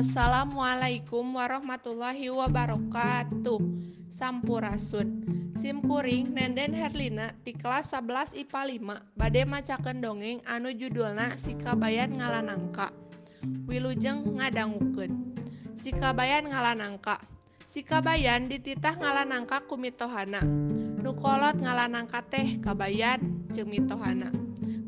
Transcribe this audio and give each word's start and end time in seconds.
Assalamualaikum 0.00 1.36
warahmatullahi 1.36 2.32
wabarakatuh. 2.32 3.60
Sampurasun. 4.08 5.28
SIMkuring 5.52 6.32
Nenden 6.32 6.72
Herlina 6.72 7.28
di 7.44 7.52
kelas 7.52 7.92
11 7.92 8.32
IPA 8.48 8.96
5 8.96 8.96
Bade 9.12 9.44
macaken 9.44 10.00
dongeng 10.00 10.40
anu 10.48 10.72
judulna 10.72 11.36
Sikabayan 11.36 12.16
Ngalanangka. 12.16 12.88
Wilujeng 13.68 14.24
ngadangukeun 14.40 15.36
Sikabayan 15.76 16.48
Ngalanangka. 16.48 17.20
Sikabayan 17.68 18.48
dititah 18.48 18.96
Ngalanangka 18.96 19.68
ku 19.68 19.76
mitohana. 19.76 20.40
Nukolot 20.96 21.60
Ngalanangka 21.60 22.24
teh 22.24 22.56
Kabayan 22.56 23.20
jeung 23.52 23.68
mitohana. 23.68 24.32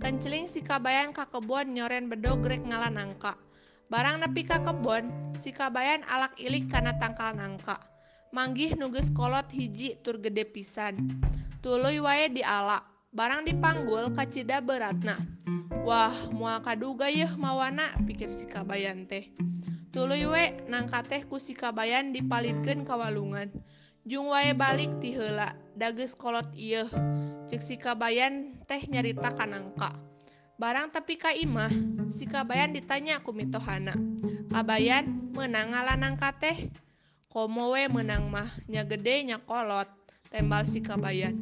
Kenceling 0.00 0.48
Sikabayan 0.48 1.12
ka 1.12 1.28
kebon 1.28 1.76
nyoren 1.76 2.08
bedogrek 2.08 2.64
Ngalanangka. 2.64 3.51
barang 3.92 4.24
nepi 4.24 4.48
ka 4.48 4.64
kebon 4.64 5.36
si 5.36 5.52
kabayan 5.52 6.00
alak 6.08 6.32
ilik 6.40 6.64
kana 6.72 6.96
tangkal 6.96 7.36
nangka 7.36 7.76
manggih 8.32 8.72
nuges 8.80 9.12
kolot 9.12 9.44
hiji 9.52 10.00
tur 10.00 10.16
gede 10.16 10.48
pisan. 10.48 11.20
Tuluy 11.60 12.00
wae 12.00 12.32
dialak 12.32 12.80
barang 13.12 13.44
dipanggul 13.44 14.16
kacida 14.16 14.64
beratna. 14.64 15.20
Wah 15.84 16.16
mua 16.32 16.64
kaduga 16.64 17.12
yeuh 17.12 17.36
mawana 17.36 17.84
pikir 18.08 18.32
si 18.32 18.48
kabayan 18.48 19.04
teh. 19.04 19.28
Tuluy 19.92 20.24
we 20.24 20.56
nangka 20.72 21.04
teh 21.04 21.28
ku 21.28 21.36
si 21.36 21.52
kabayan 21.52 22.16
dipalidkeun 22.16 22.88
ka 22.88 22.96
walungan. 22.96 23.52
Jung 24.08 24.32
wae 24.32 24.56
balik 24.56 25.04
ti 25.04 25.12
heula 25.12 25.52
dages 25.76 26.18
kolot 26.18 26.48
ieu 26.58 26.88
Ceuk 27.46 27.62
si 27.62 27.78
kabayan 27.78 28.56
teh 28.66 28.82
nyarita 28.90 29.36
kanangka 29.36 29.94
barang 30.62 30.94
tapi 30.94 31.18
ka 31.18 31.34
imah 31.34 31.74
si 32.06 32.22
kabayan 32.30 32.70
ditanya 32.70 33.18
ku 33.18 33.34
mitohana. 33.34 33.98
Kabayan 34.46 35.34
menang 35.34 35.74
ngalanang 35.74 36.14
kateh 36.14 36.70
komo 37.26 37.74
we 37.74 37.90
menang 37.90 38.30
mah 38.30 38.46
nya 38.70 38.86
gede 38.86 39.26
nya 39.26 39.42
kolot 39.42 39.90
tembal 40.30 40.62
si 40.62 40.78
kabayan. 40.78 41.34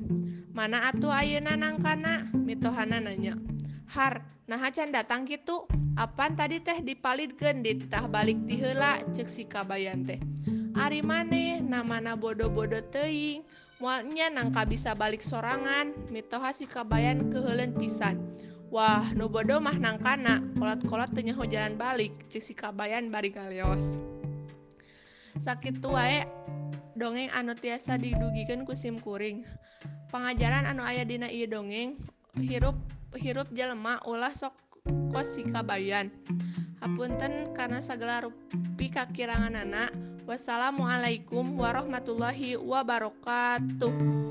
Mana 0.56 0.88
atuh 0.88 1.12
ayeuna 1.12 1.52
nangkana 1.60 2.32
mitohana 2.32 2.96
nanya. 2.96 3.36
Har 3.92 4.24
nah 4.48 4.64
can 4.72 4.88
datang 4.88 5.28
gitu 5.28 5.68
Apaan 6.00 6.32
tadi 6.32 6.64
teh 6.64 6.80
dipalidkeun 6.80 7.60
di 7.60 7.76
balik 8.08 8.48
tihela 8.48 8.96
ceuk 9.12 9.28
si 9.28 9.44
kabayan 9.44 10.06
teh. 10.06 10.16
Ari 10.80 11.04
maneh 11.04 11.60
namana 11.60 12.16
bodo-bodo 12.16 12.80
teuing 12.88 13.44
moalnya 13.84 14.32
nangka 14.32 14.64
bisa 14.64 14.96
balik 14.96 15.20
sorangan 15.20 15.92
mitoha 16.08 16.56
si 16.56 16.64
kabayan 16.64 17.28
kehelen 17.28 17.76
pisan. 17.76 18.16
Wah, 18.70 19.02
nu 19.18 19.26
bodo 19.26 19.58
mah 19.58 19.74
nangkana, 19.74 20.38
kolot-kolot 20.54 21.10
nyaho 21.10 21.42
jalan 21.42 21.74
balik, 21.74 22.14
ceuk 22.30 22.38
si 22.38 22.54
kabayan 22.54 23.10
bari 23.10 23.34
galios. 23.34 23.98
Sakit 25.34 25.82
wae 25.90 26.22
dongeng 26.94 27.34
anu 27.34 27.58
tiasa 27.58 27.98
didugikan 27.98 28.62
kusim 28.62 28.94
kuring. 29.02 29.42
Pengajaran 30.14 30.70
anu 30.70 30.86
ayah 30.86 31.02
dina 31.02 31.26
iya 31.26 31.50
dongeng, 31.50 31.98
hirup 32.38 32.78
hirup 33.18 33.50
jelema 33.50 33.98
ulah 34.06 34.30
sok 34.30 34.54
kos 35.10 35.34
si 35.34 35.42
kabayan. 35.50 36.14
Hapunten 36.78 37.50
karena 37.50 37.82
segala 37.82 38.30
rupi 38.30 38.86
kakirangan 38.86 39.66
anak. 39.66 39.90
Wassalamualaikum 40.30 41.58
warahmatullahi 41.58 42.54
wabarakatuh. 42.54 44.29